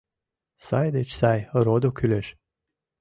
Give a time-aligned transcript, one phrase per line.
[0.65, 2.27] Сай деч сай родо кӱлеш.